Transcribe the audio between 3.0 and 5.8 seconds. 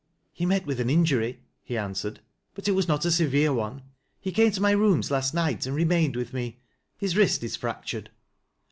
a severe one. He came to my rooms last night and